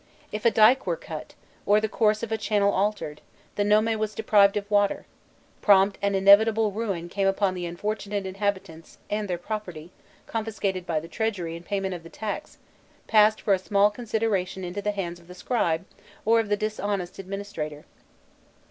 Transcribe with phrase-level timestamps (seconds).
[0.31, 3.21] If a dyke were cut, or the course of a channel altered,
[3.53, 5.05] the nome was deprived of water:
[5.61, 9.91] prompt and inevitable ruin came upon the unfortunate inhabitants, and their property,
[10.25, 12.57] confiscated by the treasury in payment of the tax,
[13.05, 15.85] passed for a small consideration into the hands of the scribe
[16.25, 17.85] or of the dishonest administrator.